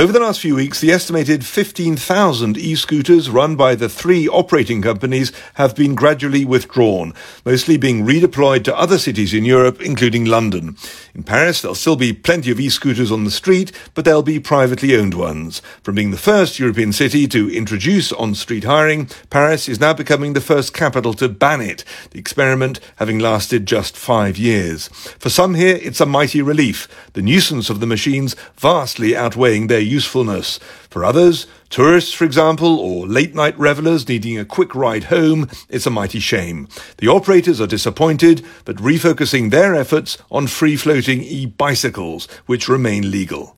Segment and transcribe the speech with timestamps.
[0.00, 5.30] Over the last few weeks, the estimated 15,000 e-scooters run by the three operating companies
[5.56, 7.12] have been gradually withdrawn,
[7.44, 10.74] mostly being redeployed to other cities in Europe, including London.
[11.14, 14.96] In Paris, there'll still be plenty of e-scooters on the street, but they'll be privately
[14.96, 15.60] owned ones.
[15.82, 20.40] From being the first European city to introduce on-street hiring, Paris is now becoming the
[20.40, 24.88] first capital to ban it, the experiment having lasted just five years.
[25.18, 29.89] For some here, it's a mighty relief, the nuisance of the machines vastly outweighing their
[29.90, 30.58] usefulness.
[30.88, 35.86] For others, tourists, for example, or late night revelers needing a quick ride home, it's
[35.86, 36.68] a mighty shame.
[36.98, 43.10] The operators are disappointed, but refocusing their efforts on free floating e bicycles, which remain
[43.10, 43.56] legal.